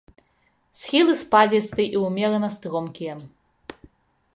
Схілы 0.83 1.13
спадзістыя 1.23 1.87
і 1.99 2.03
ўмерана 2.07 2.49
стромкія. 2.57 3.13